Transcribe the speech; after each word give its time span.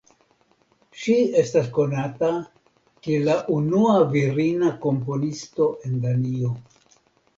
Ŝi 1.01 1.17
estas 1.41 1.67
konata 1.75 2.29
kiel 3.07 3.27
la 3.33 3.37
unua 3.59 3.95
virina 4.15 4.75
komponisto 4.87 5.69
en 5.91 6.05
Danio. 6.07 6.55